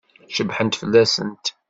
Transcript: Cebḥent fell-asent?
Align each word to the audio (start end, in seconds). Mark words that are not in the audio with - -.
Cebḥent 0.35 0.79
fell-asent? 0.81 1.45